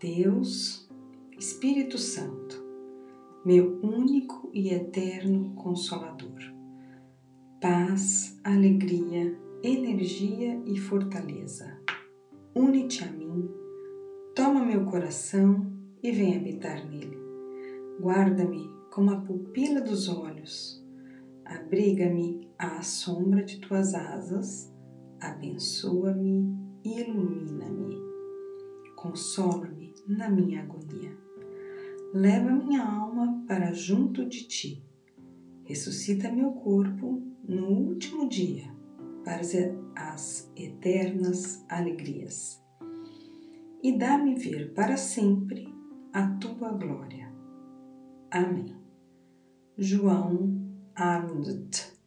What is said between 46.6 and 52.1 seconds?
glória. Amém. João Arndt